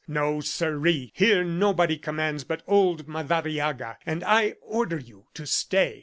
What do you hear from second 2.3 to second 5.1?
but old Madariaga, and I order